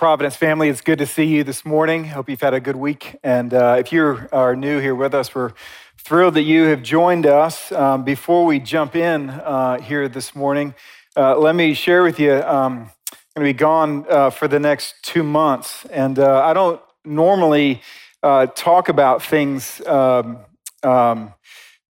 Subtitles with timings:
[0.00, 2.04] Providence family, it's good to see you this morning.
[2.04, 3.18] Hope you've had a good week.
[3.22, 5.52] And uh, if you are new here with us, we're
[5.98, 7.70] thrilled that you have joined us.
[7.70, 10.74] Um, before we jump in uh, here this morning,
[11.18, 12.32] uh, let me share with you.
[12.32, 16.54] Um, I'm going to be gone uh, for the next two months, and uh, I
[16.54, 17.82] don't normally
[18.22, 20.38] uh, talk about things um,
[20.82, 21.34] um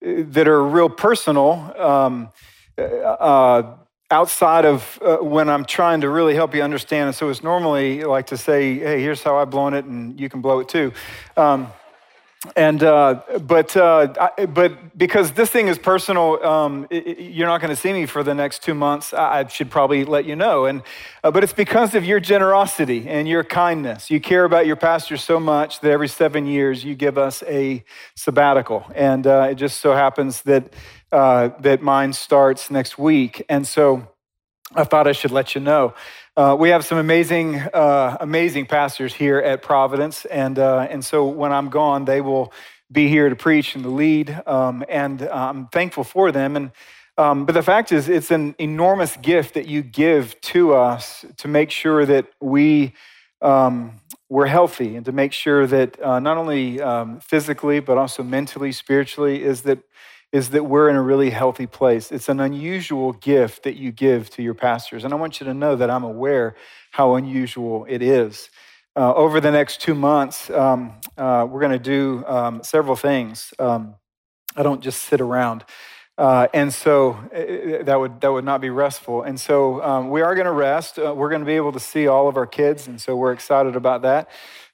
[0.01, 1.73] that are real personal.
[4.11, 7.07] Outside of uh, when I'm trying to really help you understand.
[7.07, 10.29] And so it's normally like to say, hey, here's how I've blown it, and you
[10.29, 10.91] can blow it too.
[11.37, 11.71] Um,
[12.55, 17.61] and uh, but uh, I, but because this thing is personal, um, it, you're not
[17.61, 19.13] going to see me for the next two months.
[19.13, 20.65] I, I should probably let you know.
[20.65, 20.81] And
[21.23, 24.09] uh, but it's because of your generosity and your kindness.
[24.09, 27.83] You care about your pastor so much that every seven years you give us a
[28.15, 28.91] sabbatical.
[28.95, 30.73] And uh, it just so happens that
[31.11, 33.43] uh, that mine starts next week.
[33.49, 34.07] And so
[34.75, 35.93] I thought I should let you know.
[36.37, 41.27] Uh, we have some amazing, uh, amazing pastors here at Providence, and uh, and so
[41.27, 42.53] when I'm gone, they will
[42.89, 46.55] be here to preach and to lead, um, and I'm thankful for them.
[46.55, 46.71] And
[47.17, 51.49] um, but the fact is, it's an enormous gift that you give to us to
[51.49, 52.93] make sure that we
[53.41, 58.23] um, we're healthy, and to make sure that uh, not only um, physically but also
[58.23, 59.79] mentally, spiritually, is that
[60.31, 62.11] is that we're in a really healthy place.
[62.11, 65.03] It's an unusual gift that you give to your pastors.
[65.03, 66.55] And I want you to know that I'm aware
[66.91, 68.49] how unusual it is.
[68.95, 73.53] Uh, over the next two months, um, uh, we're going to do um, several things.
[73.59, 73.95] Um,
[74.55, 75.63] I don't just sit around.
[76.17, 79.23] Uh, and so uh, that would that would not be restful.
[79.23, 80.99] And so um, we are going to rest.
[80.99, 83.31] Uh, we're going to be able to see all of our kids, and so we're
[83.31, 84.29] excited about that.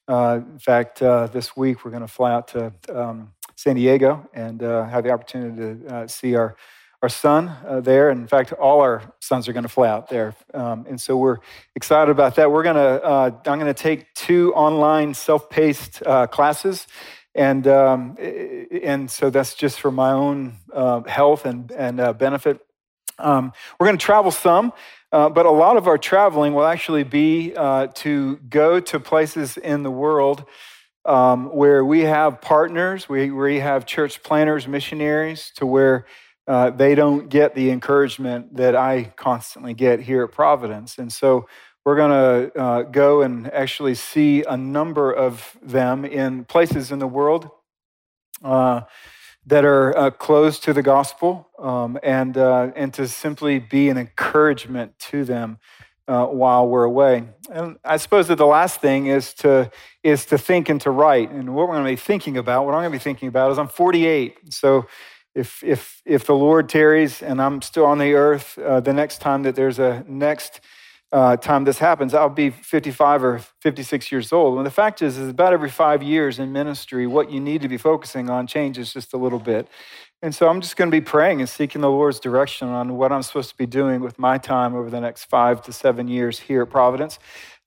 [0.07, 4.61] Uh, in fact, this week we're going to fly out to um, San Diego and
[4.61, 6.55] uh, have the opportunity to uh, see our,
[7.01, 8.11] our son uh, there.
[8.11, 10.35] In fact, all our sons are going to fly out there.
[10.53, 11.39] Um, and so we're
[11.75, 12.51] excited about that.
[12.51, 16.85] We're to, uh, I'm going to take two online self paced uh, classes.
[17.33, 22.63] And, um, and so that's just for my own uh, health and, and benefit.
[23.19, 24.71] Um, we're going to travel some.
[25.11, 29.55] Uh, but a lot of our traveling will actually be uh, to go to places
[29.55, 30.45] in the world
[31.07, 36.05] um, where we have partners, we, we have church planters, missionaries, to where
[36.47, 40.97] uh, they don't get the encouragement that I constantly get here at Providence.
[40.97, 41.47] And so
[41.85, 42.11] we're going
[42.51, 47.49] to uh, go and actually see a number of them in places in the world
[48.43, 48.81] uh,
[49.45, 53.97] that are uh, closed to the gospel um, and, uh, and to simply be an
[53.97, 55.57] encouragement to them
[56.07, 57.23] uh, while we're away.
[57.51, 59.71] And I suppose that the last thing is to
[60.03, 61.31] is to think and to write.
[61.31, 63.51] And what we're going to be thinking about, what I'm going to be thinking about,
[63.51, 64.53] is I'm 48.
[64.53, 64.87] So
[65.35, 69.19] if if if the Lord tarries and I'm still on the earth, uh, the next
[69.19, 70.61] time that there's a next
[71.11, 74.57] uh, time this happens, I'll be 55 or 56 years old.
[74.57, 77.69] And the fact is, is about every five years in ministry, what you need to
[77.69, 79.69] be focusing on changes just a little bit.
[80.21, 83.11] And so I'm just going to be praying and seeking the Lord's direction on what
[83.11, 86.39] I'm supposed to be doing with my time over the next five to seven years
[86.39, 87.19] here at Providence.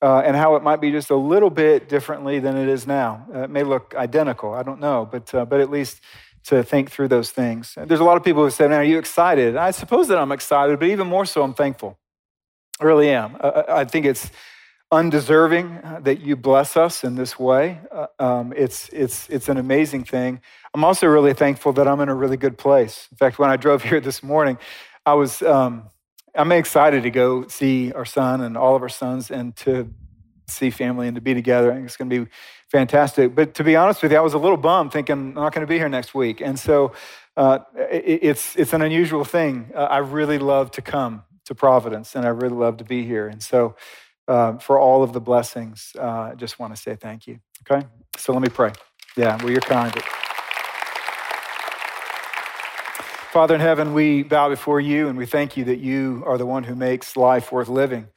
[0.02, 3.26] Uh, and how it might be just a little bit differently than it is now.
[3.32, 6.00] Uh, it may look identical, I don't know, but, uh, but at least
[6.44, 7.74] to think through those things.
[7.76, 9.56] There's a lot of people who say, Man, are you excited?
[9.56, 11.98] I suppose that I'm excited, but even more so, I'm thankful.
[12.80, 13.36] I really am.
[13.42, 14.30] I think it's
[14.90, 17.78] undeserving that you bless us in this way.
[17.92, 20.40] Uh, um, it's, it's, it's an amazing thing.
[20.74, 23.08] I'm also really thankful that I'm in a really good place.
[23.10, 24.58] In fact, when I drove here this morning,
[25.04, 25.90] I was, um,
[26.34, 29.92] I'm excited to go see our son and all of our sons and to
[30.46, 31.70] see family and to be together.
[31.70, 32.30] I think it's going to be
[32.68, 33.34] fantastic.
[33.34, 35.66] But to be honest with you, I was a little bummed thinking I'm not going
[35.66, 36.40] to be here next week.
[36.40, 36.92] And so
[37.36, 39.70] uh, it, it's, it's an unusual thing.
[39.74, 43.28] Uh, I really love to come to Providence and I really love to be here.
[43.28, 43.74] And so
[44.30, 45.92] uh, for all of the blessings.
[45.98, 47.40] Uh, I just want to say thank you.
[47.68, 47.86] Okay?
[48.16, 48.72] So let me pray.
[49.16, 49.92] Yeah, well, you're kind.
[53.30, 56.46] Father in heaven, we bow before you and we thank you that you are the
[56.46, 58.08] one who makes life worth living.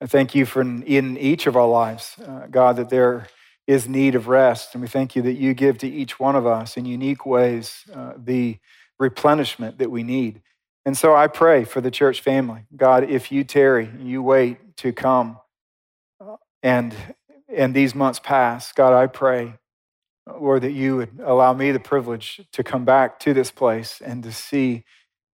[0.00, 3.28] And thank you for in each of our lives, uh, God, that there
[3.68, 4.74] is need of rest.
[4.74, 7.84] And we thank you that you give to each one of us in unique ways
[7.94, 8.58] uh, the
[8.98, 10.42] replenishment that we need.
[10.84, 12.66] And so I pray for the church family.
[12.74, 15.38] God, if you tarry, you wait to come
[16.60, 16.92] and
[17.48, 19.54] and these months pass, God, I pray,
[20.26, 24.22] Lord, that you would allow me the privilege to come back to this place and
[24.24, 24.84] to see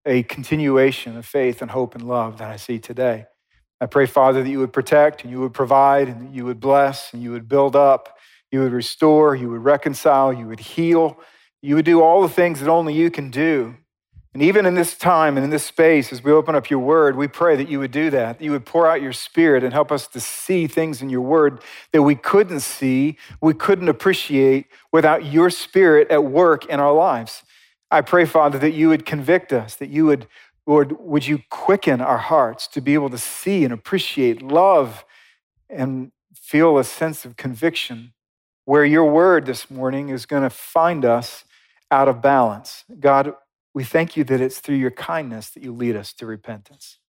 [0.06, 3.26] a continuation of faith and hope and love that I see today.
[3.80, 6.60] I pray, Father, that you would protect and you would provide and that you would
[6.60, 8.18] bless and you would build up,
[8.52, 11.20] you would restore, you would reconcile, you would heal,
[11.62, 13.76] you would do all the things that only you can do
[14.34, 17.18] And even in this time and in this space, as we open up your word,
[17.18, 19.74] we pray that you would do that, that you would pour out your spirit and
[19.74, 21.62] help us to see things in your word
[21.92, 27.44] that we couldn't see, we couldn't appreciate without your spirit at work in our lives.
[27.90, 30.28] I pray, Father, that you would convict us, that you would,
[30.66, 35.04] Lord, would you quicken our hearts to be able to see and appreciate love
[35.70, 38.14] and feel a sense of conviction
[38.64, 41.44] where your word this morning is going to find us
[41.90, 42.86] out of balance.
[43.00, 43.34] God,
[43.74, 47.00] we thank you that it's through your kindness that you lead us to repentance.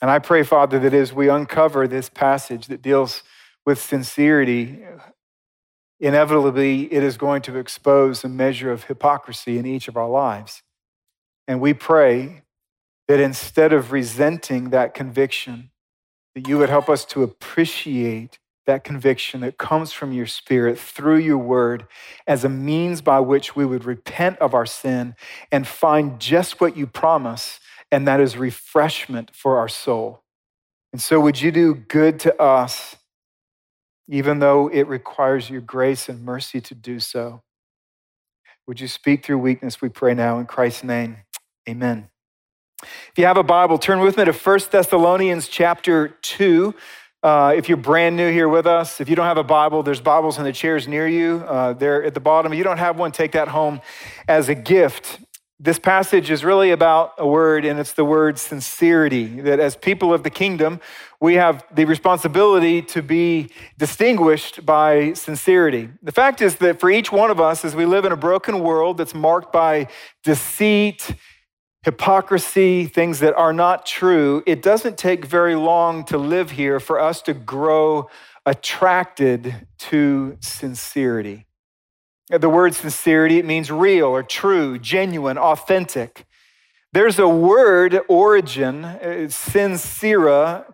[0.00, 3.22] And I pray, Father, that as we uncover this passage that deals
[3.64, 4.80] with sincerity,
[6.00, 10.62] inevitably it is going to expose a measure of hypocrisy in each of our lives.
[11.46, 12.42] And we pray
[13.08, 15.70] that instead of resenting that conviction,
[16.34, 21.18] that you would help us to appreciate that conviction that comes from your spirit through
[21.18, 21.86] your word
[22.26, 25.14] as a means by which we would repent of our sin
[25.50, 27.58] and find just what you promise,
[27.90, 30.22] and that is refreshment for our soul.
[30.92, 32.96] And so, would you do good to us,
[34.08, 37.42] even though it requires your grace and mercy to do so?
[38.66, 41.18] Would you speak through weakness, we pray now in Christ's name?
[41.68, 42.08] Amen.
[42.82, 46.74] If you have a Bible, turn with me to 1 Thessalonians chapter 2.
[47.22, 50.00] Uh, if you're brand new here with us, if you don't have a Bible, there's
[50.00, 51.36] Bibles in the chairs near you.
[51.46, 52.52] Uh, they're at the bottom.
[52.52, 53.80] If you don't have one, take that home
[54.26, 55.20] as a gift.
[55.60, 59.40] This passage is really about a word, and it's the word sincerity.
[59.42, 60.80] That as people of the kingdom,
[61.20, 65.90] we have the responsibility to be distinguished by sincerity.
[66.02, 68.58] The fact is that for each one of us, as we live in a broken
[68.58, 69.86] world that's marked by
[70.24, 71.14] deceit,
[71.82, 77.00] hypocrisy, things that are not true, it doesn't take very long to live here for
[77.00, 78.08] us to grow
[78.46, 81.46] attracted to sincerity.
[82.28, 86.24] The word sincerity, it means real or true, genuine, authentic.
[86.92, 90.66] There's a word origin, uh, sincera,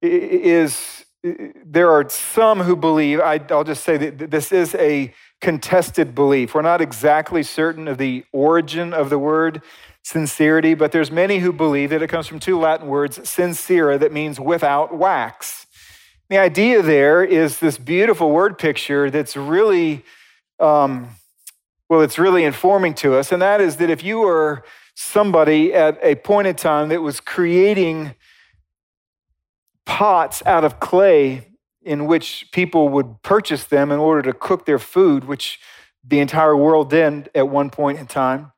[0.00, 6.14] is there are some who believe, I, will just say that this is a contested
[6.14, 6.54] belief.
[6.54, 9.62] We're not exactly certain of the origin of the word
[10.04, 14.12] sincerity, but there's many who believe that it comes from two Latin words, sincera, that
[14.12, 15.66] means without wax.
[16.28, 20.04] The idea there is this beautiful word picture that's really,
[20.60, 21.08] um,
[21.88, 24.62] well, it's really informing to us, and that is that if you were
[24.94, 28.14] somebody at a point in time that was creating
[29.86, 31.48] pots out of clay
[31.82, 35.60] in which people would purchase them in order to cook their food, which
[36.06, 38.52] the entire world did at one point in time.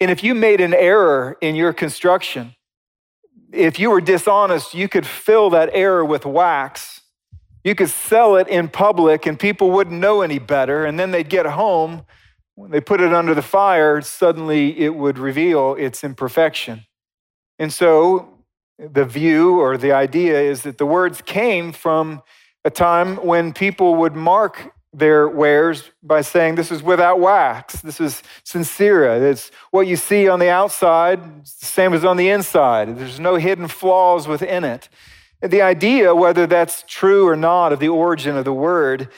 [0.00, 2.54] And if you made an error in your construction,
[3.52, 7.02] if you were dishonest, you could fill that error with wax.
[7.64, 10.84] You could sell it in public and people wouldn't know any better.
[10.84, 12.04] And then they'd get home.
[12.54, 16.84] When they put it under the fire, suddenly it would reveal its imperfection.
[17.58, 18.44] And so
[18.78, 22.22] the view or the idea is that the words came from
[22.64, 27.80] a time when people would mark their wares by saying this is without wax.
[27.80, 29.20] This is sincera.
[29.20, 32.98] It's what you see on the outside, same as on the inside.
[32.98, 34.88] There's no hidden flaws within it.
[35.40, 39.08] The idea, whether that's true or not, of the origin of the word,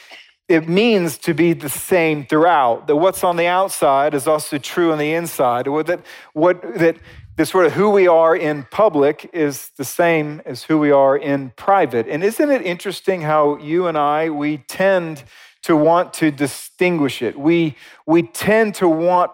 [0.48, 2.86] it means to be the same throughout.
[2.86, 5.66] That what's on the outside is also true on the inside.
[5.66, 6.00] Or that
[6.34, 6.96] what that
[7.36, 11.16] this sort of who we are in public is the same as who we are
[11.16, 12.06] in private.
[12.06, 15.24] And isn't it interesting how you and I we tend
[15.64, 17.38] to want to distinguish it.
[17.38, 19.32] We, we tend to want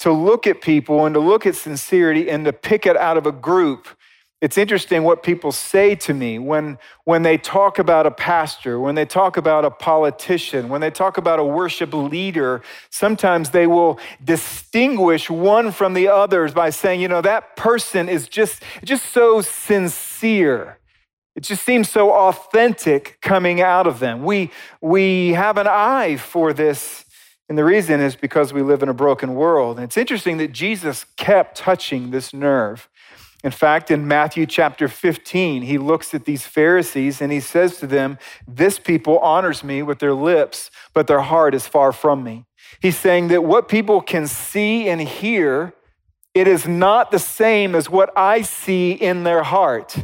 [0.00, 3.26] to look at people and to look at sincerity and to pick it out of
[3.26, 3.86] a group.
[4.40, 8.94] It's interesting what people say to me when, when they talk about a pastor, when
[8.94, 12.62] they talk about a politician, when they talk about a worship leader.
[12.88, 18.28] Sometimes they will distinguish one from the others by saying, you know, that person is
[18.28, 20.79] just, just so sincere.
[21.36, 24.24] It just seems so authentic coming out of them.
[24.24, 27.04] We, we have an eye for this,
[27.48, 29.76] and the reason is because we live in a broken world.
[29.76, 32.88] And it's interesting that Jesus kept touching this nerve.
[33.42, 37.86] In fact, in Matthew chapter 15, he looks at these Pharisees and he says to
[37.86, 42.44] them, This people honors me with their lips, but their heart is far from me.
[42.82, 45.72] He's saying that what people can see and hear,
[46.34, 49.96] it is not the same as what I see in their heart.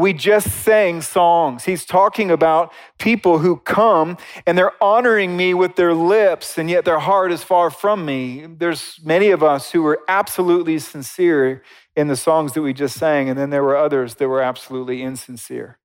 [0.00, 1.64] We just sang songs.
[1.64, 4.16] He's talking about people who come
[4.46, 8.46] and they're honoring me with their lips, and yet their heart is far from me.
[8.46, 11.62] There's many of us who were absolutely sincere
[11.96, 15.02] in the songs that we just sang, and then there were others that were absolutely
[15.02, 15.78] insincere.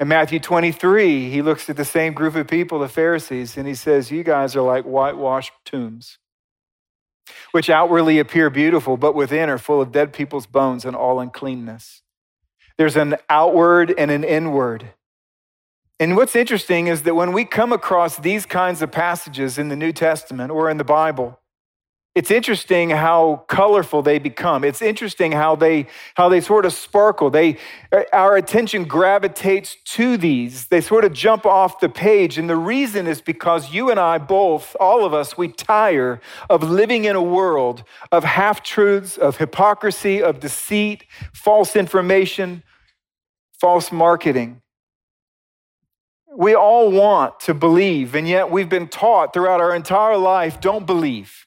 [0.00, 3.74] In Matthew 23, he looks at the same group of people, the Pharisees, and he
[3.74, 6.18] says, You guys are like whitewashed tombs.
[7.52, 12.03] which outwardly appear beautiful, but within are full of dead people's bones and all uncleanness.
[12.78, 14.90] There's an outward and an inward.
[16.00, 19.76] And what's interesting is that when we come across these kinds of passages in the
[19.76, 21.38] New Testament or in the Bible,
[22.14, 24.62] it's interesting how colorful they become.
[24.62, 27.28] It's interesting how they how they sort of sparkle.
[27.28, 27.56] They
[27.90, 30.68] uh, our attention gravitates to these.
[30.68, 34.18] They sort of jump off the page and the reason is because you and I
[34.18, 40.22] both, all of us, we tire of living in a world of half-truths, of hypocrisy,
[40.22, 42.62] of deceit, false information,
[43.60, 44.62] false marketing.
[46.36, 50.86] We all want to believe and yet we've been taught throughout our entire life don't
[50.86, 51.44] believe.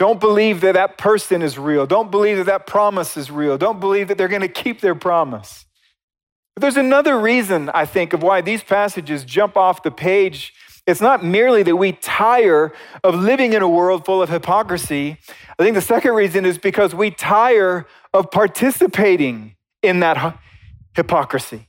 [0.00, 1.86] Don't believe that that person is real.
[1.86, 3.58] Don't believe that that promise is real.
[3.58, 5.66] Don't believe that they're going to keep their promise.
[6.56, 10.54] But there's another reason, I think, of why these passages jump off the page.
[10.86, 12.72] It's not merely that we tire
[13.04, 15.18] of living in a world full of hypocrisy.
[15.58, 20.38] I think the second reason is because we tire of participating in that
[20.96, 21.68] hypocrisy.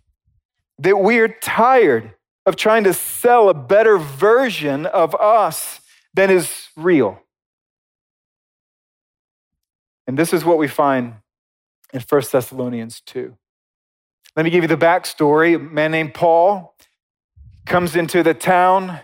[0.80, 2.14] That we're tired
[2.46, 5.82] of trying to sell a better version of us
[6.14, 7.21] than is real.
[10.12, 11.14] And this is what we find
[11.94, 13.34] in 1 Thessalonians 2.
[14.36, 15.56] Let me give you the backstory.
[15.56, 16.76] A man named Paul
[17.66, 19.00] comes into the town,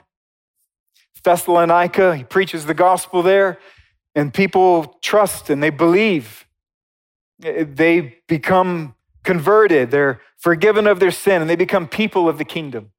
[1.24, 2.18] Thessalonica.
[2.18, 3.58] He preaches the gospel there,
[4.16, 6.46] and people trust and they believe.
[7.42, 12.38] Eh, eh, they become converted, they're forgiven of their sin, and they become people of
[12.38, 12.92] the kingdom,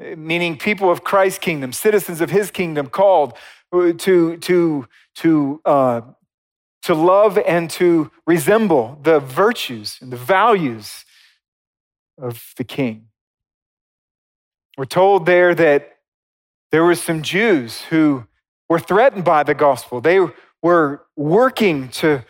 [0.00, 3.36] eh, meaning people of Christ's kingdom, citizens of his kingdom, called
[3.74, 6.00] uh, to, to, to uh,
[6.86, 11.04] to love and to resemble the virtues and the values
[12.16, 13.08] of the king.
[14.78, 15.98] We're told there that
[16.70, 18.26] there were some Jews who
[18.68, 20.00] were threatened by the gospel.
[20.00, 20.20] They
[20.62, 22.24] were working to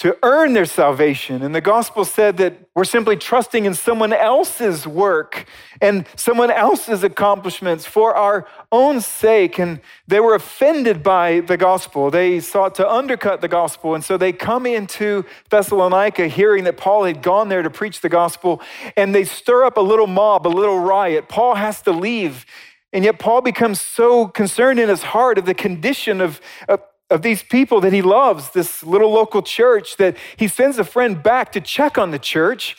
[0.00, 1.42] to earn their salvation.
[1.42, 5.44] And the gospel said that we're simply trusting in someone else's work
[5.82, 9.58] and someone else's accomplishments for our own sake.
[9.58, 12.10] And they were offended by the gospel.
[12.10, 13.94] They sought to undercut the gospel.
[13.94, 18.08] And so they come into Thessalonica hearing that Paul had gone there to preach the
[18.08, 18.62] gospel,
[18.96, 21.28] and they stir up a little mob, a little riot.
[21.28, 22.46] Paul has to leave.
[22.92, 26.80] And yet, Paul becomes so concerned in his heart of the condition of, of,
[27.10, 31.22] of these people that he loves, this little local church, that he sends a friend
[31.22, 32.76] back to check on the church.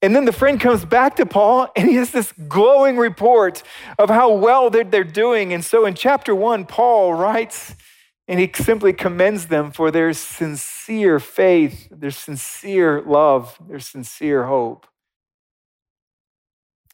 [0.00, 3.62] And then the friend comes back to Paul and he has this glowing report
[3.98, 5.52] of how well they're, they're doing.
[5.52, 7.74] And so in chapter one, Paul writes
[8.28, 14.86] and he simply commends them for their sincere faith, their sincere love, their sincere hope.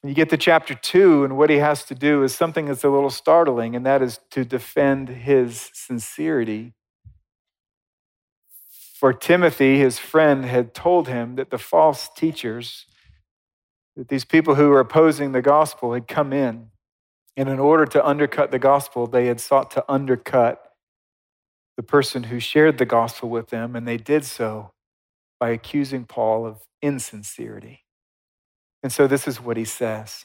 [0.02, 2.88] You get to chapter two, and what he has to do is something that's a
[2.88, 6.72] little startling, and that is to defend his sincerity
[8.98, 12.86] for Timothy, his friend, had told him that the false teachers,
[13.94, 16.70] that these people who were opposing the gospel had come in.
[17.36, 20.72] And in order to undercut the gospel, they had sought to undercut
[21.76, 24.72] the person who shared the gospel with them, and they did so
[25.38, 27.84] by accusing Paul of insincerity.
[28.82, 30.24] And so this is what he says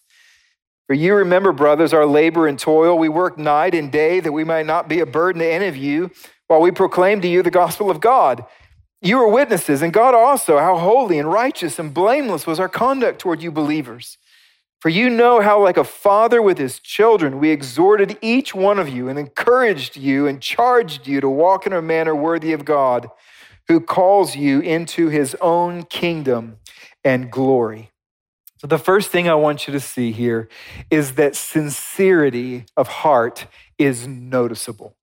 [0.91, 2.97] For you remember, brothers, our labor and toil.
[2.97, 5.77] We work night and day that we might not be a burden to any of
[5.77, 6.11] you
[6.49, 8.43] while we proclaim to you the gospel of God.
[9.01, 13.19] You are witnesses, and God also, how holy and righteous and blameless was our conduct
[13.19, 14.17] toward you believers.
[14.81, 18.89] For you know how, like a father with his children, we exhorted each one of
[18.89, 23.09] you and encouraged you and charged you to walk in a manner worthy of God,
[23.69, 26.57] who calls you into his own kingdom
[27.01, 27.90] and glory.
[28.61, 30.47] So, the first thing I want you to see here
[30.91, 33.47] is that sincerity of heart
[33.79, 34.95] is noticeable.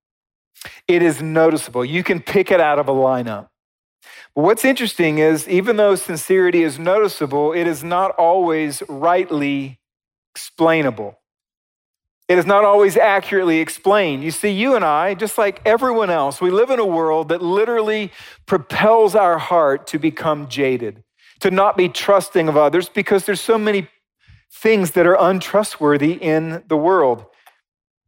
[0.87, 1.85] It is noticeable.
[1.85, 3.49] You can pick it out of a lineup.
[4.37, 9.81] But what's interesting is even though sincerity is noticeable, it is not always rightly
[10.37, 11.19] explainable.
[12.29, 14.23] It is not always accurately explained.
[14.23, 17.43] You see, you and I, just like everyone else, we live in a world that
[17.43, 18.13] literally
[18.47, 21.03] propels our heart to become jaded,
[21.41, 23.89] to not be trusting of others because there's so many
[24.51, 27.27] things that are untrustworthy in the world.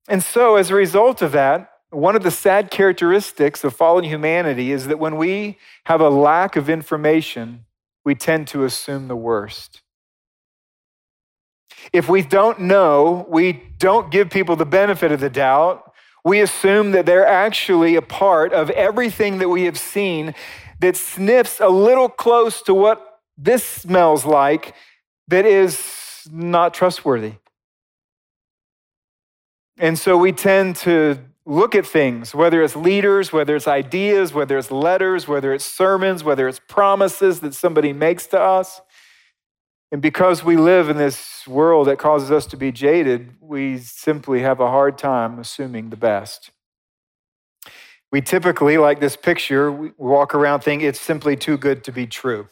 [0.09, 4.73] And so, as a result of that, one of the sad characteristics of fallen humanity
[4.73, 7.67] is that when we have a lack of information,
[8.05, 9.83] we tend to assume the worst.
[11.93, 15.93] If we don't know, we don't give people the benefit of the doubt.
[16.25, 20.35] We assume that they're actually a part of everything that we have seen
[20.81, 23.10] that sniffs a little close to what
[23.43, 24.75] this smells like
[25.29, 27.35] that is not trustworthy.
[29.79, 34.59] And so we tend to look at things, whether it's leaders, whether it's ideas, whether
[34.59, 38.83] it's letters, whether it's sermons, whether it's promises that somebody makes to us.
[39.91, 44.43] And because we live in this world that causes us to be jaded, we simply
[44.43, 46.51] have a hard time assuming the best.
[48.13, 52.07] We typically, like this picture, we walk around thinking it's simply too good to be
[52.07, 52.49] true.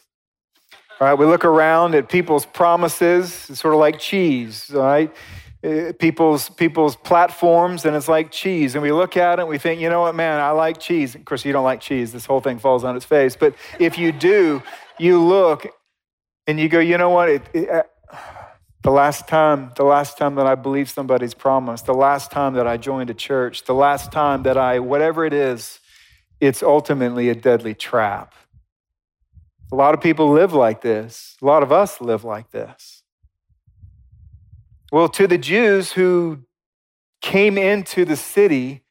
[0.99, 1.13] Right?
[1.13, 5.13] We look around at people's promises, it's sort of like cheese, right?
[5.63, 8.75] Uh, people's people's platforms and it's like cheese.
[8.75, 10.39] And we look at it and we think you know what man?
[10.39, 11.15] I like cheese.
[11.15, 12.13] Of course you don't like cheese.
[12.13, 13.35] This whole thing falls on its face.
[13.35, 14.63] But if you do
[14.97, 15.67] you look
[16.47, 17.29] and you go you know what?
[17.29, 17.83] It, it, uh,
[18.81, 22.65] the last time the last time that i believed somebody's promise the last time that
[22.65, 25.79] i joined a church the last time that i whatever it is
[26.39, 28.33] it's ultimately a deadly trap
[29.71, 31.37] a lot of people live like this.
[31.41, 33.03] A lot of us live like this.
[34.91, 36.39] Well, to the Jews who
[37.21, 38.83] came into the city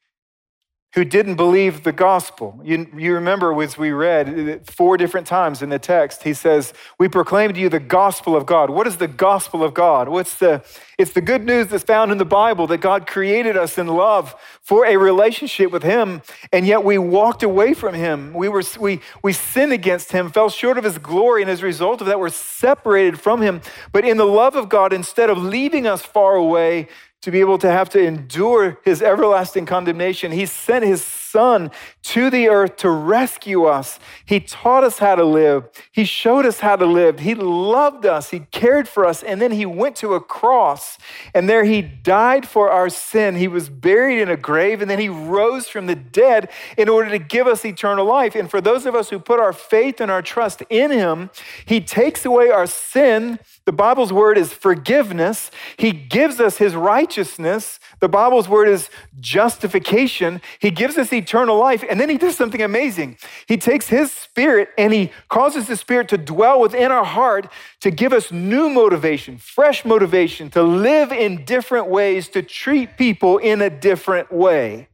[0.94, 2.60] who didn't believe the gospel.
[2.64, 7.08] You, you remember as we read four different times in the text, he says, We
[7.08, 8.70] proclaim to you the gospel of God.
[8.70, 10.08] What is the gospel of God?
[10.08, 10.64] What's the
[10.98, 14.34] it's the good news that's found in the Bible that God created us in love
[14.62, 18.34] for a relationship with Him, and yet we walked away from Him.
[18.34, 21.66] We were we we sinned against Him, fell short of His glory, and as a
[21.66, 23.60] result of that, we're separated from Him.
[23.92, 26.88] But in the love of God, instead of leaving us far away,
[27.22, 30.32] to be able to have to endure his everlasting condemnation.
[30.32, 31.70] He sent his son
[32.02, 33.98] to the earth to rescue us.
[34.24, 35.68] He taught us how to live.
[35.92, 37.20] He showed us how to live.
[37.20, 38.30] He loved us.
[38.30, 39.22] He cared for us.
[39.22, 40.98] And then he went to a cross
[41.34, 43.36] and there he died for our sin.
[43.36, 47.10] He was buried in a grave and then he rose from the dead in order
[47.10, 48.34] to give us eternal life.
[48.34, 51.30] And for those of us who put our faith and our trust in him,
[51.64, 53.38] he takes away our sin.
[53.64, 55.50] The Bible's word is forgiveness.
[55.76, 57.78] He gives us his righteousness.
[58.00, 58.88] The Bible's word is
[59.20, 60.40] justification.
[60.58, 61.84] He gives us eternal life.
[61.88, 63.18] And then he does something amazing.
[63.46, 67.90] He takes his spirit and he causes the spirit to dwell within our heart to
[67.90, 73.60] give us new motivation, fresh motivation to live in different ways, to treat people in
[73.60, 74.88] a different way.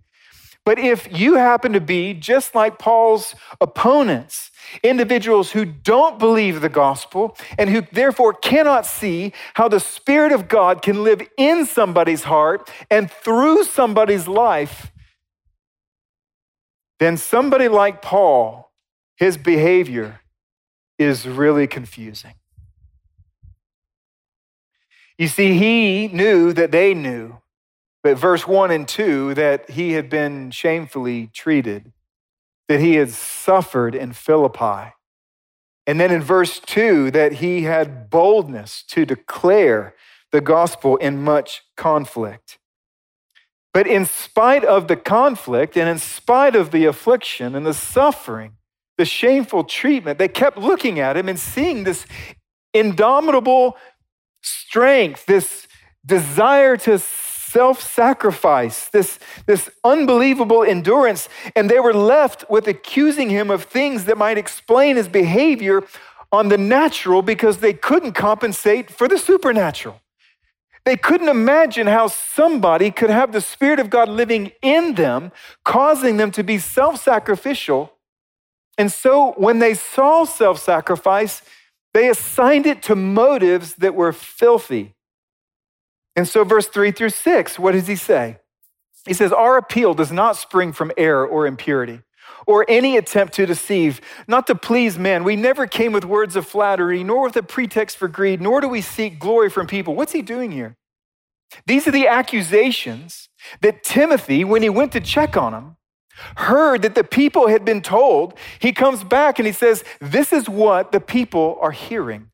[0.65, 4.51] But if you happen to be just like Paul's opponents,
[4.83, 10.49] individuals who don't believe the gospel and who therefore cannot see how the Spirit of
[10.49, 14.91] God can live in somebody's heart and through somebody's life,
[16.99, 18.73] then somebody like Paul,
[19.17, 20.21] his behavior
[20.99, 22.35] is really confusing.
[25.19, 27.39] You see, he knew that they knew,
[28.03, 31.93] but verse 1 and 2 that he had been shamefully treated,
[32.69, 34.93] that he had suffered in Philippi.
[35.87, 39.95] And then in verse 2 that he had boldness to declare
[40.33, 42.59] the gospel in much conflict.
[43.75, 48.53] But in spite of the conflict and in spite of the affliction and the suffering,
[48.97, 52.07] the shameful treatment, they kept looking at him and seeing this
[52.73, 53.77] indomitable
[54.43, 55.67] strength, this
[56.07, 61.29] desire to self sacrifice, this, this unbelievable endurance.
[61.57, 65.83] And they were left with accusing him of things that might explain his behavior
[66.31, 70.01] on the natural because they couldn't compensate for the supernatural.
[70.85, 75.33] They couldn't imagine how somebody could have the Spirit of God living in them,
[75.64, 77.92] causing them to be self sacrificial.
[78.77, 81.42] And so when they saw self sacrifice,
[81.94, 84.94] they assigned it to motives that were filthy.
[86.16, 88.38] And so, verse three through six, what does he say?
[89.07, 92.04] He says, Our appeal does not spring from error or impurity
[92.47, 95.25] or any attempt to deceive, not to please men.
[95.25, 98.69] We never came with words of flattery, nor with a pretext for greed, nor do
[98.69, 99.95] we seek glory from people.
[99.95, 100.77] What's he doing here?
[101.67, 103.29] These are the accusations
[103.61, 105.77] that Timothy, when he went to check on him,
[106.37, 110.49] heard that the people had been told, he comes back and he says, This is
[110.49, 112.31] what the people are hearing.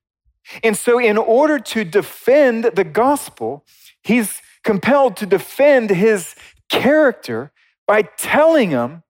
[0.62, 3.64] And so, in order to defend the gospel,
[4.02, 6.34] he's compelled to defend his
[6.68, 7.52] character
[7.86, 9.02] by telling them,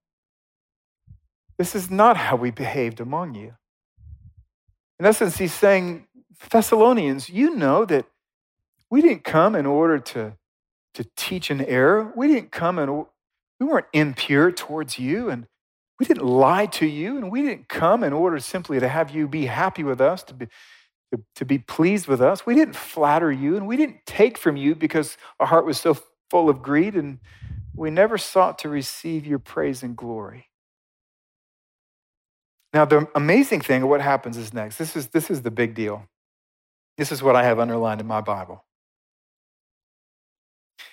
[1.61, 3.53] This is not how we behaved among you.
[4.99, 6.07] In essence, he's saying,
[6.51, 8.07] Thessalonians, you know that
[8.89, 10.39] we didn't come in order to,
[10.95, 12.15] to teach an error.
[12.17, 13.05] We didn't come in
[13.61, 15.47] we weren't impure towards you, and
[15.99, 19.29] we didn't lie to you, and we didn't come in order simply to have you
[19.29, 20.47] be happy with us, to be,
[21.13, 22.47] to, to be pleased with us.
[22.47, 25.99] We didn't flatter you, and we didn't take from you because our heart was so
[26.31, 27.19] full of greed, and
[27.77, 30.47] we never sought to receive your praise and glory.
[32.73, 34.77] Now, the amazing thing of what happens is next.
[34.77, 36.07] This is, this is the big deal.
[36.97, 38.65] This is what I have underlined in my Bible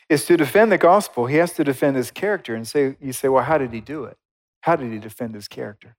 [0.09, 3.27] is to defend the gospel, he has to defend his character and say, you say,
[3.27, 4.17] well, how did he do it?
[4.61, 5.95] How did he defend his character?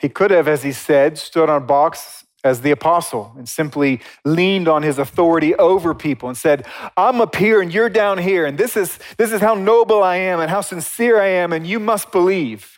[0.00, 4.00] He could have, as he said, stood on a box as the apostle and simply
[4.24, 8.44] leaned on his authority over people and said, I'm up here and you're down here,
[8.44, 11.66] and this is, this is how noble I am and how sincere I am, and
[11.66, 12.75] you must believe.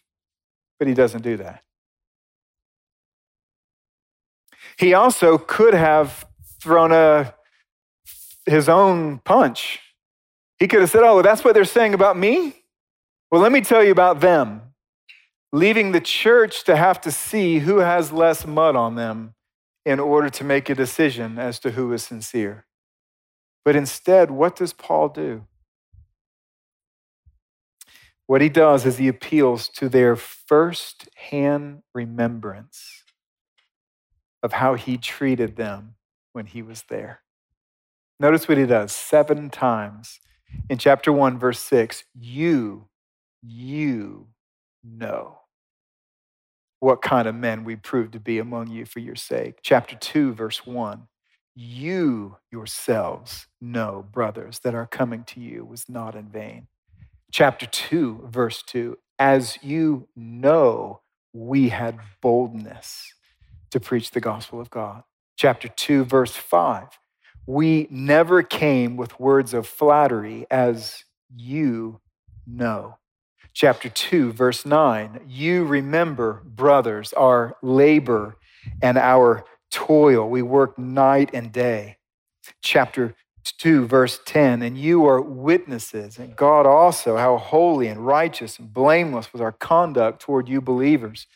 [0.78, 1.62] But he doesn't do that.
[4.78, 6.24] He also could have
[6.60, 7.34] thrown a,
[8.46, 9.80] his own punch
[10.58, 12.64] he could have said, Oh, that's what they're saying about me?
[13.30, 14.62] Well, let me tell you about them.
[15.52, 19.34] Leaving the church to have to see who has less mud on them
[19.86, 22.66] in order to make a decision as to who is sincere.
[23.64, 25.46] But instead, what does Paul do?
[28.28, 33.02] What he does is he appeals to their first hand remembrance
[34.42, 35.94] of how he treated them
[36.34, 37.22] when he was there.
[38.20, 40.20] Notice what he does seven times
[40.68, 42.88] in chapter 1, verse 6, you,
[43.42, 44.26] you
[44.84, 45.38] know
[46.80, 49.60] what kind of men we proved to be among you for your sake.
[49.62, 51.08] Chapter 2, verse 1,
[51.54, 56.66] you yourselves know, brothers, that our coming to you was not in vain.
[57.30, 61.00] Chapter 2, verse 2, as you know,
[61.32, 63.12] we had boldness
[63.70, 65.02] to preach the gospel of God.
[65.36, 66.98] Chapter 2, verse 5,
[67.46, 71.04] we never came with words of flattery, as
[71.36, 72.00] you
[72.46, 72.96] know.
[73.52, 78.36] Chapter 2, verse 9 You remember, brothers, our labor
[78.80, 80.28] and our toil.
[80.28, 81.98] We work night and day.
[82.62, 83.14] Chapter
[83.52, 88.72] 2, verse 10 And you are witnesses, and God also, how holy and righteous and
[88.72, 91.26] blameless was our conduct toward you believers.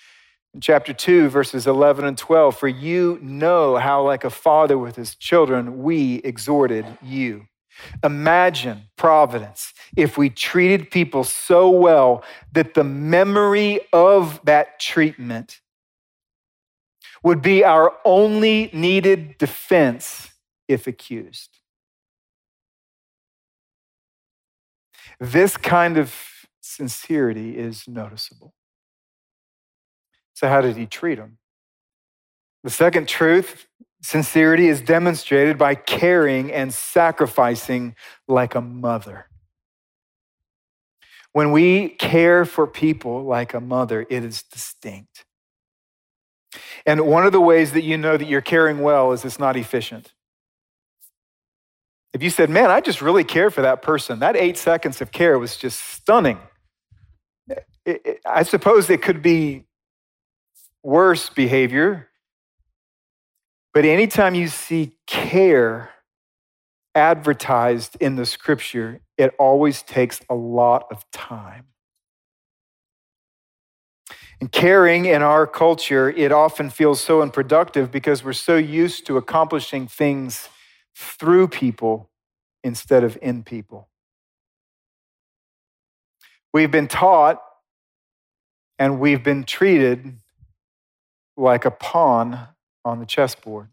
[0.55, 4.97] In chapter 2, verses 11 and 12, for you know how, like a father with
[4.97, 7.47] his children, we exhorted you.
[8.05, 12.23] Imagine Providence if we treated people so well
[12.53, 15.61] that the memory of that treatment
[17.23, 20.31] would be our only needed defense
[20.69, 21.59] if accused.
[25.23, 26.13] This kind of
[26.61, 28.55] sincerity is noticeable.
[30.35, 31.39] So, how did he treat them?
[32.65, 33.69] The second truth
[34.03, 37.95] sincerity is demonstrated by caring and sacrificing
[38.27, 39.29] like a mother.
[41.31, 45.25] When we care for people like a mother, it is distinct.
[46.85, 49.57] And one of the ways that you know that you're caring well is it's not
[49.57, 50.15] efficient.
[52.13, 55.13] If you said, Man, I just really care for that person, that eight seconds of
[55.13, 56.39] care was just stunning.
[58.27, 59.65] I suppose it could be
[60.83, 62.09] worse behavior.
[63.75, 65.91] But anytime you see care
[66.95, 71.65] advertised in the scripture, it always takes a lot of time.
[74.41, 79.17] And caring in our culture, it often feels so unproductive because we're so used to
[79.17, 80.49] accomplishing things
[80.95, 82.11] through people
[82.65, 83.89] instead of in people.
[86.53, 87.43] We've been taught
[88.79, 90.19] and we've been treated
[91.37, 92.49] like a pawn
[92.85, 93.69] on the chessboard.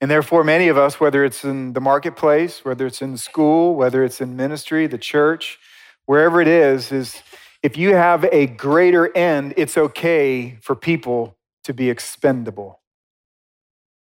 [0.00, 4.02] And therefore, many of us, whether it's in the marketplace, whether it's in school, whether
[4.02, 5.58] it's in ministry, the church,
[6.06, 7.22] wherever it is, is
[7.62, 12.80] if you have a greater end, it's okay for people to be expendable.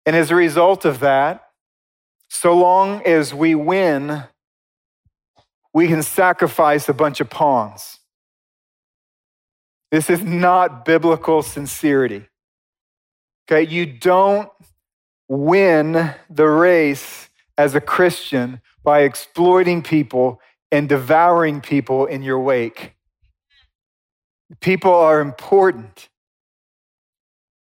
[0.05, 1.49] And as a result of that,
[2.29, 4.23] so long as we win,
[5.73, 7.99] we can sacrifice a bunch of pawns.
[9.91, 12.27] This is not biblical sincerity.
[13.47, 14.49] Okay, you don't
[15.27, 20.39] win the race as a Christian by exploiting people
[20.71, 22.95] and devouring people in your wake.
[24.61, 26.09] People are important.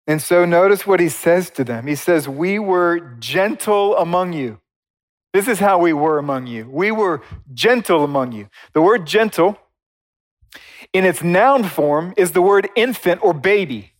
[0.06, 1.86] And so notice what he says to them.
[1.86, 4.58] He says, We were gentle among you.
[5.32, 6.68] This is how we were among you.
[6.68, 7.22] We were
[7.54, 8.48] gentle among you.
[8.74, 9.58] The word gentle,
[10.92, 13.92] in its noun form, is the word infant or baby.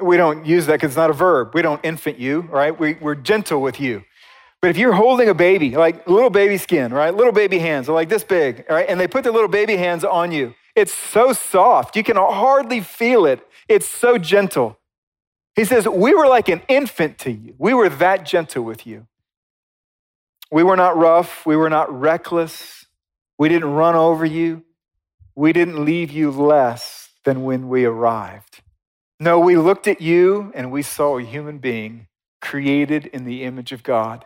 [0.00, 1.54] We don't use that because it's not a verb.
[1.54, 2.78] We don't infant you, right?
[2.78, 4.02] We, we're gentle with you.
[4.60, 7.14] But if you're holding a baby, like little baby skin, right?
[7.14, 8.86] Little baby hands are like this big, right?
[8.88, 10.54] And they put their little baby hands on you.
[10.76, 11.96] It's so soft.
[11.96, 13.40] You can hardly feel it.
[13.66, 14.78] It's so gentle.
[15.56, 17.54] He says, We were like an infant to you.
[17.58, 19.06] We were that gentle with you.
[20.52, 21.44] We were not rough.
[21.44, 22.86] We were not reckless.
[23.38, 24.64] We didn't run over you.
[25.34, 28.62] We didn't leave you less than when we arrived.
[29.20, 32.06] No, we looked at you and we saw a human being
[32.40, 34.24] created in the image of God.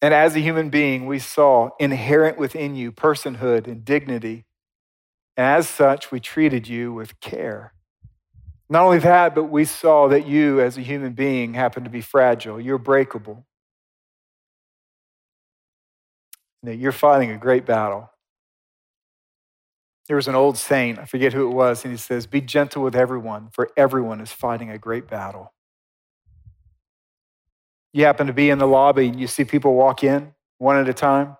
[0.00, 4.45] And as a human being, we saw inherent within you personhood and dignity.
[5.36, 7.72] As such, we treated you with care.
[8.68, 12.00] Not only that, but we saw that you, as a human being, happen to be
[12.00, 12.60] fragile.
[12.60, 13.46] You're breakable.
[16.62, 18.10] That you're fighting a great battle.
[20.08, 22.82] There was an old saint, I forget who it was, and he says, Be gentle
[22.82, 25.52] with everyone, for everyone is fighting a great battle.
[27.92, 30.88] You happen to be in the lobby and you see people walk in one at
[30.88, 31.36] a time.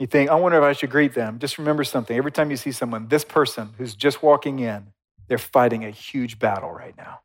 [0.00, 1.38] You think, I wonder if I should greet them.
[1.38, 2.16] Just remember something.
[2.16, 4.88] Every time you see someone, this person who's just walking in,
[5.28, 7.20] they're fighting a huge battle right now.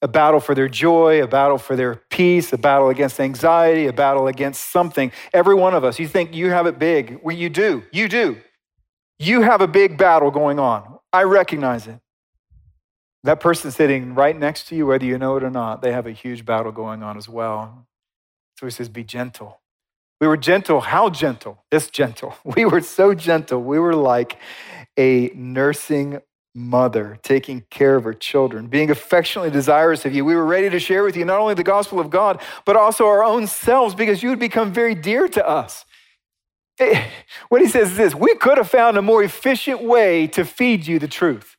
[0.00, 3.92] A battle for their joy, a battle for their peace, a battle against anxiety, a
[3.92, 5.10] battle against something.
[5.32, 7.20] Every one of us, you think you have it big.
[7.22, 7.82] Well, you do.
[7.90, 8.36] You do.
[9.18, 10.98] You have a big battle going on.
[11.12, 11.98] I recognize it.
[13.24, 16.06] That person sitting right next to you, whether you know it or not, they have
[16.06, 17.86] a huge battle going on as well.
[18.58, 19.60] So he says, Be gentle.
[20.20, 20.80] We were gentle.
[20.80, 21.64] How gentle?
[21.70, 22.34] This gentle.
[22.44, 23.62] We were so gentle.
[23.62, 24.38] We were like
[24.98, 26.20] a nursing
[26.54, 30.24] mother taking care of her children, being affectionately desirous of you.
[30.24, 33.06] We were ready to share with you not only the gospel of God, but also
[33.06, 35.84] our own selves because you would become very dear to us.
[36.80, 37.08] Eh,
[37.48, 40.86] what he says is this we could have found a more efficient way to feed
[40.86, 41.56] you the truth.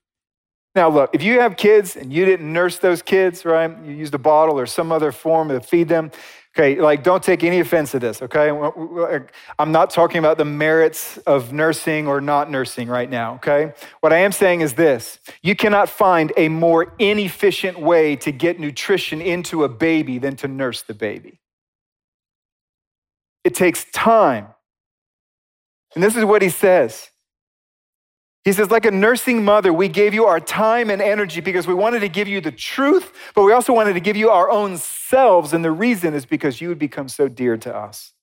[0.76, 3.76] Now, look, if you have kids and you didn't nurse those kids, right?
[3.84, 6.12] You used a bottle or some other form to feed them.
[6.58, 8.50] Okay, like don't take any offense to this, okay?
[9.60, 13.74] I'm not talking about the merits of nursing or not nursing right now, okay?
[14.00, 18.60] What I am saying is this you cannot find a more inefficient way to get
[18.60, 21.40] nutrition into a baby than to nurse the baby.
[23.44, 24.48] It takes time.
[25.94, 27.10] And this is what he says
[28.50, 31.76] he says, like a nursing mother, we gave you our time and energy because we
[31.76, 34.76] wanted to give you the truth, but we also wanted to give you our own
[34.78, 35.54] selves.
[35.54, 38.14] And the reason is because you would become so dear to us.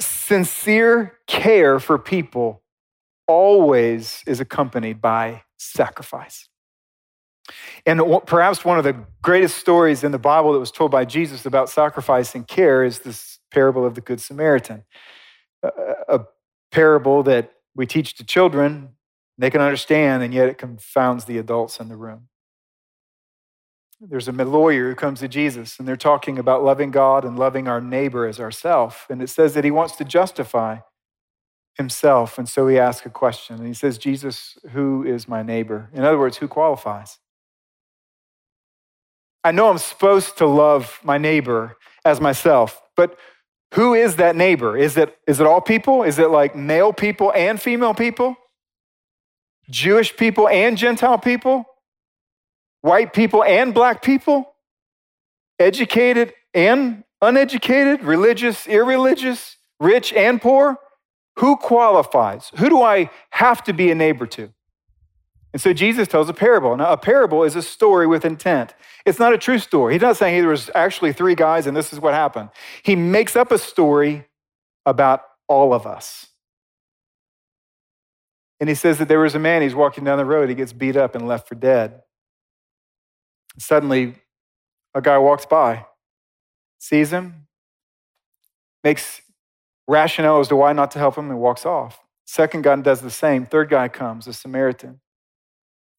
[0.00, 2.62] Sincere care for people
[3.28, 6.48] always is accompanied by sacrifice.
[7.84, 11.44] And perhaps one of the greatest stories in the Bible that was told by Jesus
[11.44, 14.84] about sacrifice and care is this parable of the Good Samaritan.
[15.62, 16.20] A
[16.72, 18.90] parable that we teach to children,
[19.38, 22.28] they can understand, and yet it confounds the adults in the room.
[24.00, 27.68] There's a lawyer who comes to Jesus, and they're talking about loving God and loving
[27.68, 29.06] our neighbor as ourself.
[29.10, 30.78] And it says that he wants to justify
[31.74, 32.38] himself.
[32.38, 33.56] And so he asks a question.
[33.56, 35.90] And he says, Jesus, who is my neighbor?
[35.92, 37.18] In other words, who qualifies?
[39.44, 43.18] I know I'm supposed to love my neighbor as myself, but
[43.74, 44.76] who is that neighbor?
[44.76, 46.02] Is it, is it all people?
[46.02, 48.36] Is it like male people and female people?
[49.68, 51.64] Jewish people and Gentile people?
[52.80, 54.52] White people and black people?
[55.58, 58.02] Educated and uneducated?
[58.02, 59.56] Religious, irreligious?
[59.78, 60.78] Rich and poor?
[61.38, 62.50] Who qualifies?
[62.56, 64.52] Who do I have to be a neighbor to?
[65.52, 66.76] And so Jesus tells a parable.
[66.76, 68.74] Now, a parable is a story with intent.
[69.04, 69.94] It's not a true story.
[69.94, 72.50] He's not saying there was actually three guys and this is what happened.
[72.82, 74.26] He makes up a story
[74.86, 76.28] about all of us.
[78.60, 80.72] And he says that there was a man, he's walking down the road, he gets
[80.72, 82.02] beat up and left for dead.
[83.58, 84.14] Suddenly,
[84.94, 85.86] a guy walks by,
[86.78, 87.46] sees him,
[88.84, 89.22] makes
[89.88, 92.00] rationale as to why not to help him, and walks off.
[92.26, 93.46] Second guy does the same.
[93.46, 95.00] Third guy comes, a Samaritan.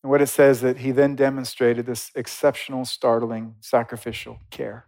[0.03, 4.85] And what it says that he then demonstrated this exceptional, startling, sacrificial care.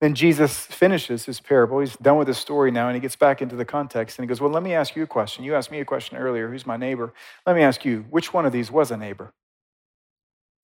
[0.00, 1.80] Then Jesus finishes his parable.
[1.80, 4.28] He's done with his story now, and he gets back into the context and he
[4.28, 5.44] goes, Well, let me ask you a question.
[5.44, 7.12] You asked me a question earlier who's my neighbor?
[7.46, 9.32] Let me ask you, which one of these was a neighbor?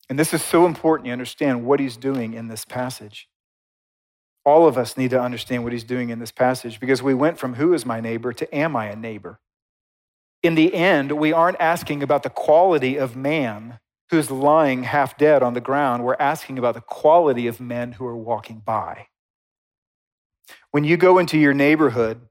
[0.09, 3.29] And this is so important you understand what he's doing in this passage.
[4.45, 7.39] All of us need to understand what he's doing in this passage because we went
[7.39, 9.41] from who is my neighbor to am I a neighbor?
[10.43, 15.43] In the end, we aren't asking about the quality of man who's lying half dead
[15.43, 16.05] on the ground.
[16.05, 19.09] We're asking about the quality of men who are walking by.
[20.71, 22.28] When you go into your neighborhood,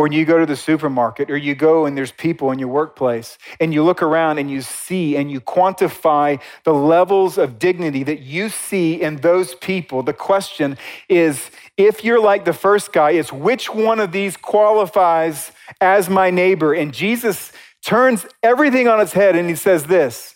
[0.00, 3.36] or you go to the supermarket, or you go and there's people in your workplace,
[3.60, 8.20] and you look around and you see and you quantify the levels of dignity that
[8.20, 10.78] you see in those people, the question
[11.10, 16.30] is if you're like the first guy, it's which one of these qualifies as my
[16.30, 16.72] neighbor?
[16.72, 17.52] And Jesus
[17.84, 20.34] turns everything on its head and he says this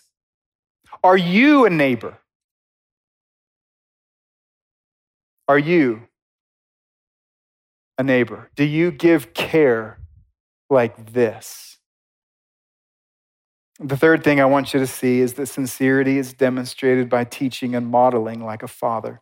[1.03, 2.19] Are you a neighbor?
[5.49, 6.03] Are you
[7.99, 8.51] a neighbor?
[8.57, 9.99] Do you give care
[10.71, 11.79] like this?
[13.81, 17.75] The third thing I want you to see is that sincerity is demonstrated by teaching
[17.75, 19.21] and modeling like a father.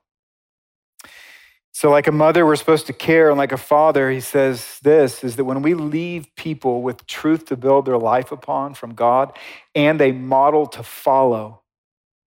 [1.74, 5.24] So, like a mother, we're supposed to care, and like a father, he says this
[5.24, 9.37] is that when we leave people with truth to build their life upon from God
[9.74, 11.62] and a model to follow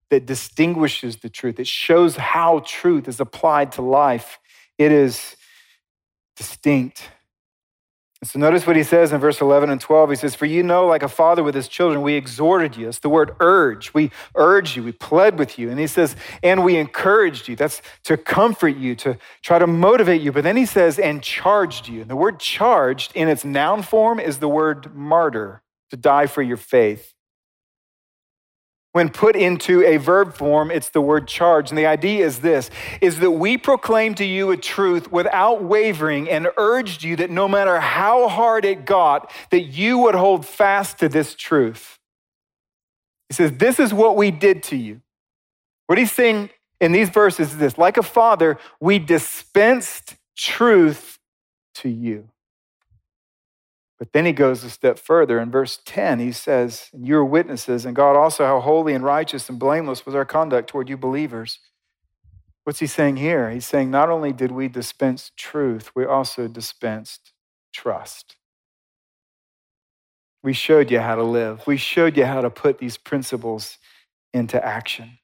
[0.09, 4.39] that distinguishes the truth, it shows how truth is applied to life,
[4.79, 5.35] it is
[6.35, 7.09] distinct.
[8.23, 10.09] So notice what he says in verse 11 and 12.
[10.09, 12.87] He says, For you know, like a father with his children, we exhorted you.
[12.87, 13.93] It's the word urge.
[13.93, 14.83] We urged you.
[14.83, 15.69] We pled with you.
[15.69, 17.55] And he says, And we encouraged you.
[17.55, 20.31] That's to comfort you, to try to motivate you.
[20.31, 22.01] But then he says, And charged you.
[22.01, 26.41] And the word charged in its noun form is the word martyr, to die for
[26.41, 27.14] your faith.
[28.95, 31.69] When put into a verb form, it's the word charge.
[31.69, 32.69] And the idea is this
[33.01, 37.49] is that we proclaim to you a truth without wavering and urged you that no
[37.49, 41.99] matter how hard it got, that you would hold fast to this truth.
[43.27, 45.01] He says, This is what we did to you.
[45.87, 51.19] What he's saying in these verses is this like a father, we dispensed truth
[51.73, 52.29] to you.
[53.97, 55.39] But then he goes a step further.
[55.39, 59.47] In verse 10, he says, You are witnesses, and God also, how holy and righteous
[59.49, 61.59] and blameless was our conduct toward you believers.
[62.65, 63.49] What's he saying here?
[63.51, 67.31] He's saying, Not only did we dispense truth, we also dispensed
[67.73, 68.35] trust.
[70.43, 73.77] We showed you how to live, we showed you how to put these principles
[74.33, 75.17] into action.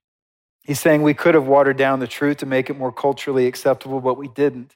[0.63, 3.99] He's saying we could have watered down the truth to make it more culturally acceptable,
[3.99, 4.75] but we didn't.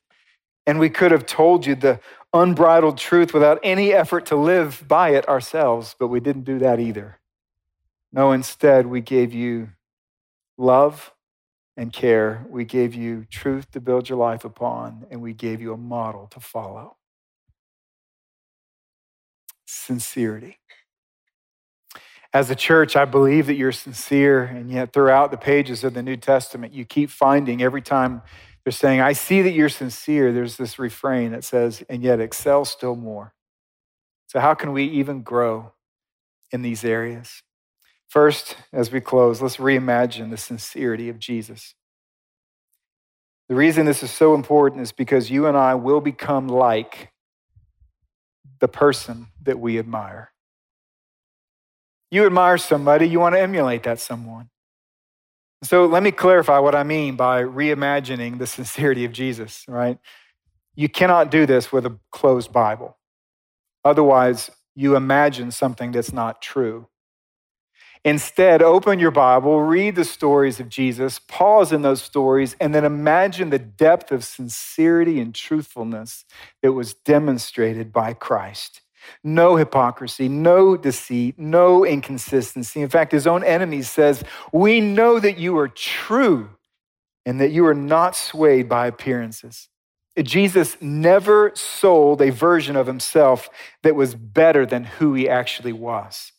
[0.68, 2.00] And we could have told you the
[2.34, 6.80] unbridled truth without any effort to live by it ourselves, but we didn't do that
[6.80, 7.20] either.
[8.12, 9.70] No, instead, we gave you
[10.58, 11.14] love
[11.78, 12.46] and care.
[12.50, 16.28] We gave you truth to build your life upon, and we gave you a model
[16.28, 16.96] to follow.
[19.66, 20.60] Sincerity.
[22.34, 26.04] As a church, I believe that you're sincere, and yet throughout the pages of the
[26.04, 28.22] New Testament, you keep finding every time
[28.66, 30.34] they're saying, I see that you're sincere.
[30.34, 33.36] There's this refrain that says, and yet excel still more.
[34.26, 35.74] So, how can we even grow
[36.52, 37.44] in these areas?
[38.10, 41.76] First, as we close, let's reimagine the sincerity of Jesus.
[43.48, 47.12] The reason this is so important is because you and I will become like
[48.60, 50.32] the person that we admire.
[52.10, 54.50] You admire somebody, you want to emulate that someone.
[55.64, 59.98] So let me clarify what I mean by reimagining the sincerity of Jesus, right?
[60.76, 62.98] You cannot do this with a closed Bible.
[63.84, 66.88] Otherwise, you imagine something that's not true.
[68.04, 72.86] Instead, open your Bible, read the stories of Jesus, pause in those stories, and then
[72.86, 76.26] imagine the depth of sincerity and truthfulness
[76.62, 78.82] that was demonstrated by Christ
[79.24, 82.82] no hypocrisy, no deceit, no inconsistency.
[82.82, 86.50] In fact, his own enemy says, We know that you are true
[87.26, 89.70] and that you are not swayed by appearances.
[90.22, 93.50] Jesus never sold a version of himself
[93.84, 96.32] that was better than who he actually was.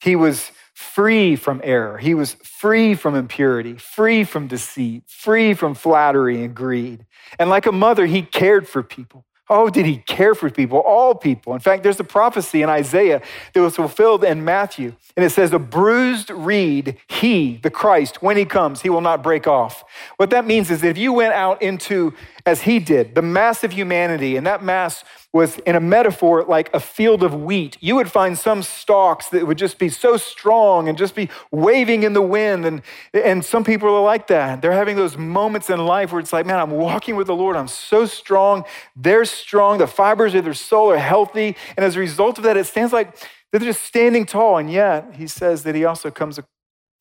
[0.00, 1.98] He was free from error.
[1.98, 7.04] He was free from impurity, free from deceit, free from flattery and greed.
[7.38, 9.26] And like a mother, he cared for people.
[9.52, 11.54] Oh, did he care for people, all people?
[11.54, 13.20] In fact, there's a prophecy in Isaiah
[13.52, 14.94] that was fulfilled in Matthew.
[15.16, 19.24] And it says, A bruised reed, he, the Christ, when he comes, he will not
[19.24, 19.82] break off.
[20.18, 22.14] What that means is that if you went out into,
[22.46, 26.72] as he did, the mass of humanity, and that mass was in a metaphor like
[26.74, 27.76] a field of wheat.
[27.80, 32.02] You would find some stalks that would just be so strong and just be waving
[32.02, 32.66] in the wind.
[32.66, 32.82] And,
[33.14, 34.60] and some people are like that.
[34.60, 37.56] They're having those moments in life where it's like, man, I'm walking with the Lord.
[37.56, 38.64] I'm so strong.
[38.96, 39.78] They're strong.
[39.78, 41.56] The fibers of their soul are healthy.
[41.76, 43.16] And as a result of that, it stands like
[43.52, 44.58] they're just standing tall.
[44.58, 46.40] And yet, he says that he also comes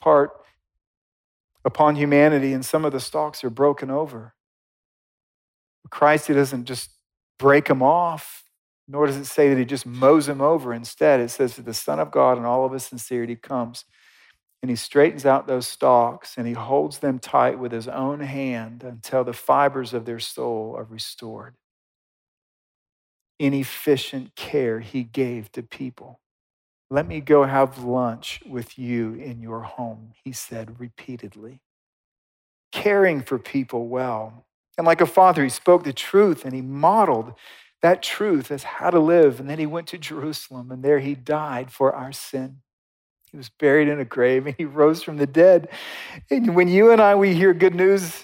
[0.02, 0.32] apart
[1.66, 4.34] upon humanity, and some of the stalks are broken over.
[5.90, 6.92] Christ, he doesn't just
[7.38, 8.44] break them off,
[8.88, 10.74] nor does it say that he just mows them over.
[10.74, 13.86] Instead, it says that the Son of God, in all of his sincerity, comes
[14.62, 18.84] and he straightens out those stalks and he holds them tight with his own hand
[18.84, 21.56] until the fibers of their soul are restored.
[23.40, 26.20] Inefficient care he gave to people.
[26.90, 31.62] Let me go have lunch with you in your home, he said repeatedly.
[32.72, 34.46] Caring for people well.
[34.80, 37.34] And like a father, he spoke the truth and he modeled
[37.82, 39.42] that truth as how to live.
[39.42, 42.62] And then he went to Jerusalem and there he died for our sin.
[43.30, 45.68] He was buried in a grave and he rose from the dead.
[46.32, 48.24] And when you and I, we hear good news,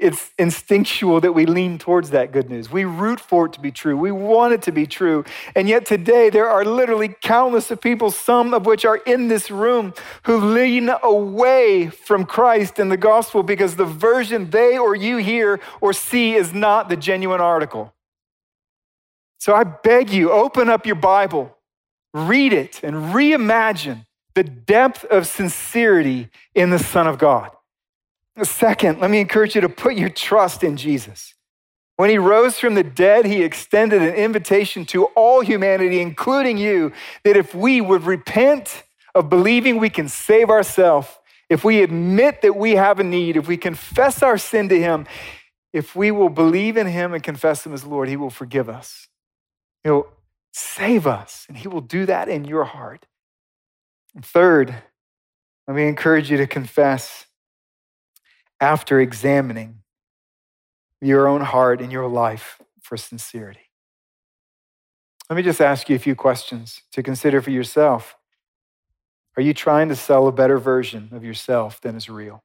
[0.00, 2.70] it's instinctual that we lean towards that good news.
[2.70, 3.96] We root for it to be true.
[3.96, 5.24] We want it to be true.
[5.54, 9.50] And yet today, there are literally countless of people, some of which are in this
[9.50, 9.92] room,
[10.24, 15.60] who lean away from Christ and the gospel because the version they or you hear
[15.80, 17.92] or see is not the genuine article.
[19.38, 21.56] So I beg you, open up your Bible,
[22.14, 27.50] read it, and reimagine the depth of sincerity in the Son of God.
[28.42, 31.34] Second, let me encourage you to put your trust in Jesus.
[31.96, 36.92] When he rose from the dead, he extended an invitation to all humanity, including you,
[37.24, 41.08] that if we would repent of believing we can save ourselves,
[41.50, 45.06] if we admit that we have a need, if we confess our sin to him,
[45.72, 49.08] if we will believe in him and confess him as Lord, he will forgive us.
[49.84, 50.06] He'll
[50.52, 53.06] save us, and he will do that in your heart.
[54.14, 54.74] And third,
[55.66, 57.26] let me encourage you to confess
[58.60, 59.82] after examining
[61.00, 63.70] your own heart and your life for sincerity.
[65.28, 68.16] Let me just ask you a few questions to consider for yourself.
[69.36, 72.42] Are you trying to sell a better version of yourself than is real?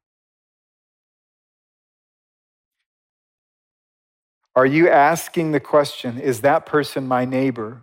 [4.56, 7.82] Are you asking the question, is that person my neighbor?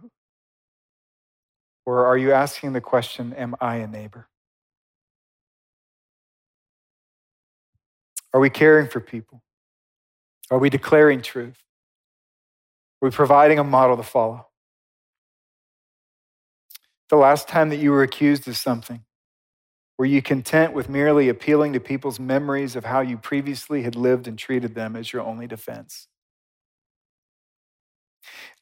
[1.85, 4.29] Or are you asking the question, am I a neighbor?
[8.35, 9.43] Are we caring for people?
[10.51, 11.59] Are we declaring truth?
[13.01, 14.47] Are we providing a model to follow?
[17.11, 19.05] The last time that you were accused of something,
[19.99, 24.27] were you content with merely appealing to people's memories of how you previously had lived
[24.27, 26.09] and treated them as your only defense?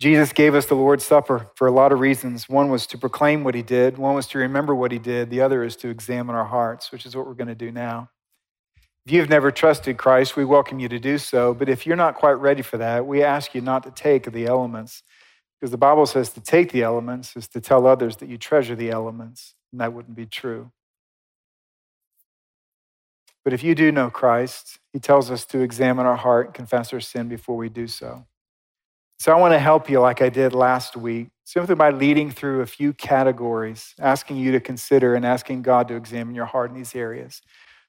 [0.00, 2.48] Jesus gave us the Lord's Supper for a lot of reasons.
[2.48, 5.42] One was to proclaim what he did, one was to remember what he did, the
[5.42, 8.10] other is to examine our hearts, which is what we're going to do now.
[9.06, 11.54] If you've never trusted Christ, we welcome you to do so.
[11.54, 14.46] But if you're not quite ready for that, we ask you not to take the
[14.46, 15.02] elements.
[15.58, 18.74] Because the Bible says to take the elements is to tell others that you treasure
[18.74, 20.70] the elements, and that wouldn't be true.
[23.44, 26.92] But if you do know Christ, he tells us to examine our heart and confess
[26.92, 28.26] our sin before we do so.
[29.18, 32.60] So I want to help you like I did last week, simply by leading through
[32.60, 36.76] a few categories, asking you to consider and asking God to examine your heart in
[36.76, 37.42] these areas.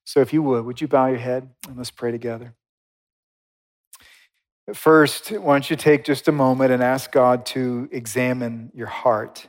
[0.03, 2.55] So, if you would, would you bow your head and let's pray together?
[4.73, 9.47] First, why don't you take just a moment and ask God to examine your heart,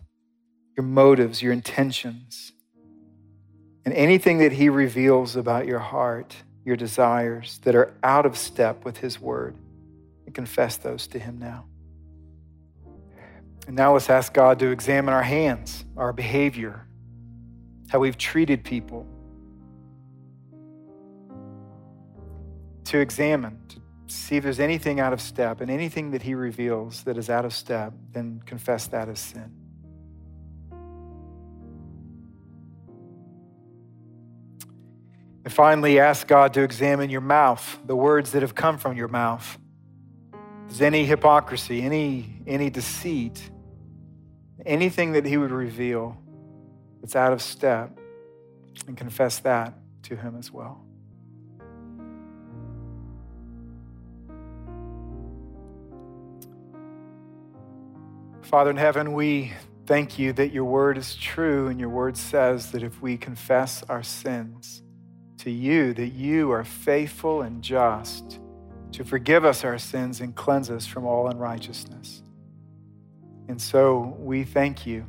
[0.77, 2.53] your motives, your intentions,
[3.85, 6.35] and anything that He reveals about your heart,
[6.65, 9.57] your desires that are out of step with His word,
[10.27, 11.67] and confess those to Him now.
[13.67, 16.87] And now let's ask God to examine our hands, our behavior,
[17.91, 19.07] how we've treated people,
[22.93, 27.05] to examine, to see if there's anything out of step, and anything that he reveals
[27.05, 29.51] that is out of step, then confess that as sin.
[35.43, 39.09] And finally, ask God to examine your mouth, the words that have come from your
[39.09, 39.59] mouth.
[40.69, 43.51] Is any hypocrisy, any, any deceit,
[44.67, 46.19] anything that He would reveal
[47.01, 47.99] that's out of step,
[48.87, 49.73] and confess that
[50.03, 50.85] to Him as well.
[58.43, 59.53] Father in heaven, we
[59.87, 63.83] thank you that your word is true and your word says that if we confess
[63.89, 64.83] our sins
[65.39, 68.41] to you, that you are faithful and just
[68.93, 72.23] to forgive us our sins and cleanse us from all unrighteousness.
[73.49, 75.07] And so we thank you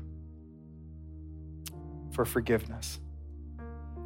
[2.12, 3.00] for forgiveness.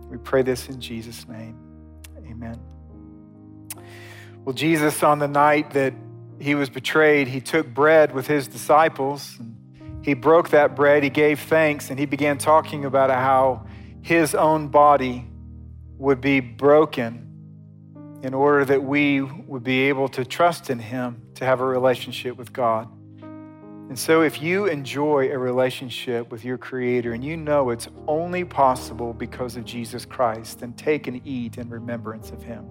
[0.09, 1.57] We pray this in Jesus' name.
[2.25, 2.59] Amen.
[4.45, 5.93] Well, Jesus, on the night that
[6.39, 9.37] he was betrayed, he took bread with his disciples.
[10.03, 13.65] He broke that bread, he gave thanks, and he began talking about how
[14.01, 15.27] his own body
[15.97, 17.27] would be broken
[18.21, 22.37] in order that we would be able to trust in Him to have a relationship
[22.37, 22.89] with God.
[23.21, 28.43] And so, if you enjoy a relationship with your Creator and you know it's only
[28.43, 32.65] possible because of Jesus Christ, then take and eat in remembrance of Him.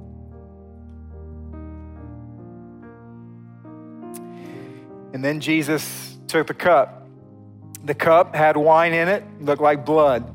[5.16, 7.08] And then Jesus took the cup.
[7.82, 10.30] The cup had wine in it, looked like blood.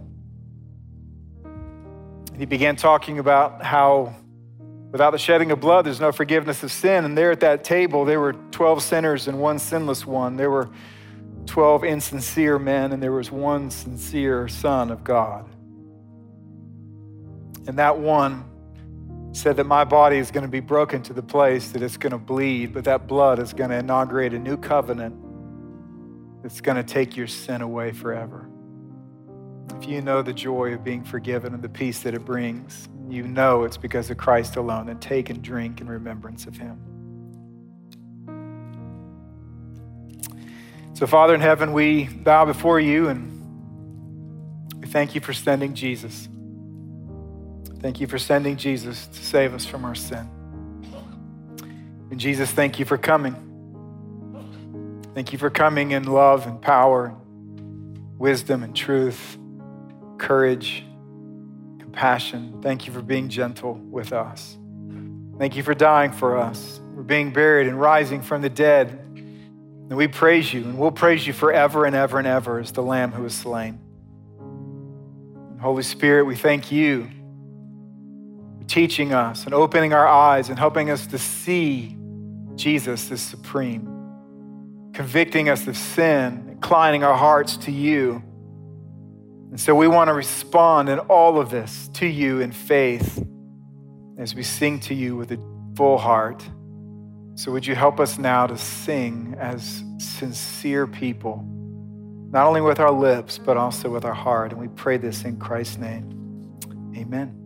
[2.35, 4.15] He began talking about how
[4.91, 7.05] without the shedding of blood, there's no forgiveness of sin.
[7.05, 10.35] And there at that table, there were 12 sinners and one sinless one.
[10.35, 10.71] There were
[11.45, 15.47] 12 insincere men, and there was one sincere Son of God.
[17.67, 18.45] And that one
[19.33, 22.11] said that my body is going to be broken to the place that it's going
[22.11, 25.15] to bleed, but that blood is going to inaugurate a new covenant
[26.43, 28.49] that's going to take your sin away forever.
[29.77, 33.23] If you know the joy of being forgiven and the peace that it brings, you
[33.23, 36.79] know it's because of Christ alone, and take and drink in remembrance of him.
[40.93, 43.31] So, Father in heaven, we bow before you and
[44.79, 46.27] we thank you for sending Jesus.
[47.81, 50.29] Thank you for sending Jesus to save us from our sin.
[52.11, 53.35] And Jesus, thank you for coming.
[55.15, 57.15] Thank you for coming in love and power,
[58.17, 59.37] wisdom and truth,
[60.19, 60.85] courage,
[61.79, 62.59] compassion.
[62.61, 64.57] Thank you for being gentle with us.
[65.39, 68.89] Thank you for dying for us, for being buried and rising from the dead.
[68.91, 72.83] And we praise you, and we'll praise you forever and ever and ever as the
[72.83, 73.79] Lamb who was slain.
[75.59, 77.09] Holy Spirit, we thank you
[78.71, 81.97] teaching us and opening our eyes and helping us to see
[82.55, 83.83] Jesus as supreme,
[84.93, 88.23] convicting us of sin, inclining our hearts to you.
[89.49, 93.21] And so we want to respond in all of this to you in faith
[94.17, 95.39] as we sing to you with a
[95.75, 96.41] full heart.
[97.35, 101.45] So would you help us now to sing as sincere people,
[102.31, 104.53] not only with our lips, but also with our heart?
[104.53, 106.07] And we pray this in Christ's name.
[106.95, 107.40] Amen.